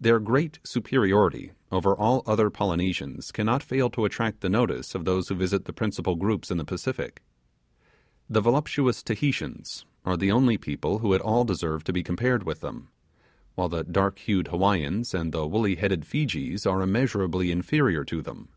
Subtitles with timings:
[0.00, 5.28] Their great superiority over all other Polynesians cannot fail to attract the notice of those
[5.28, 7.22] who visit the principal groups in the Pacific.
[8.30, 12.60] The voluptuous Tahitians are the only people who at all deserve to be compared with
[12.60, 12.90] them;
[13.56, 18.50] while the dark haired Hawaiians and the woolly headed Feejees are immeasurably inferior to them.